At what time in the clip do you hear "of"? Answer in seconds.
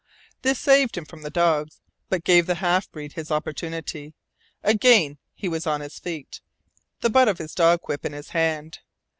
7.27-7.37